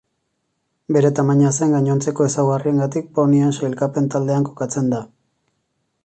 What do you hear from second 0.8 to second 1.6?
Bere tamaina